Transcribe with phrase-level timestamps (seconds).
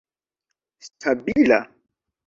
[0.89, 1.59] stabila